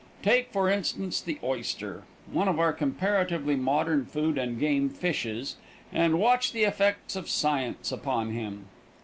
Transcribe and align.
Take, 0.23 0.51
for 0.51 0.67
instance, 0.67 1.21
the 1.21 1.37
oyster, 1.43 2.01
one 2.31 2.47
of 2.47 2.57
our 2.59 2.73
comparatively 2.73 3.55
modern 3.55 4.03
food 4.07 4.35
and 4.35 4.59
game 4.59 4.89
fishes, 4.89 5.57
and 5.93 6.17
watch 6.17 6.53
the 6.53 6.63
effects 6.63 7.15
of 7.15 7.29
science 7.29 7.91
upon 7.91 8.31
him. 8.31 8.65